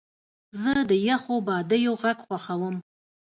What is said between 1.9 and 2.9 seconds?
غږ خوښوم.